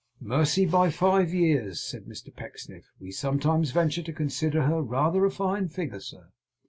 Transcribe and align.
'Mercy, 0.19 0.65
by 0.65 0.89
five 0.89 1.31
years,' 1.31 1.79
said 1.79 2.05
Mr 2.05 2.35
Pecksniff. 2.35 2.89
'We 2.99 3.11
sometimes 3.11 3.69
venture 3.69 4.01
to 4.01 4.11
consider 4.11 4.63
her 4.63 4.81
rather 4.81 5.25
a 5.25 5.29
fine 5.29 5.67
figure, 5.67 5.99
sir. 5.99 6.29